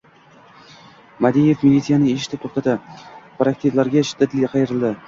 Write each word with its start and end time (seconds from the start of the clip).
Madiev 1.25 1.67
militsiyani 1.67 2.15
eshitib, 2.17 2.49
to‘xtadi. 2.49 2.77
Partaktivlarga 3.39 4.09
shiddatli 4.13 4.53
qayrildi. 4.59 4.95